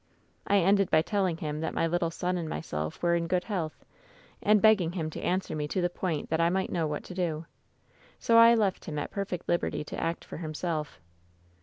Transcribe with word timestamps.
I 0.47 0.57
ended 0.57 0.89
by 0.89 1.03
telling 1.03 1.37
him 1.37 1.59
that 1.59 1.75
my 1.75 1.85
little 1.85 2.09
son 2.09 2.35
and 2.35 2.49
myself 2.49 3.03
were 3.03 3.13
in 3.13 3.27
good 3.27 3.43
health, 3.43 3.85
and 4.41 4.59
begging 4.59 4.93
him 4.93 5.11
to 5.11 5.21
answer 5.21 5.55
me 5.55 5.67
to 5.67 5.79
the 5.79 5.91
point 5.91 6.31
that 6.31 6.41
I 6.41 6.49
might 6.49 6.71
know 6.71 6.87
what 6.87 7.03
to 7.03 7.13
do. 7.13 7.45
So 8.17 8.39
I 8.39 8.55
left 8.55 8.85
him 8.85 8.97
at 8.97 9.11
perfect 9.11 9.47
liberty 9.47 9.83
to 9.83 10.01
act 10.01 10.25
for 10.25 10.37
himself. 10.37 10.99